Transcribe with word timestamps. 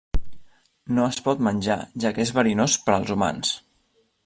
No 0.99 1.05
es 1.09 1.19
pot 1.27 1.43
menjar, 1.49 1.77
ja 2.05 2.13
que 2.17 2.25
és 2.25 2.33
verinós 2.39 2.79
per 2.87 2.97
als 2.99 3.15
humans. 3.17 3.55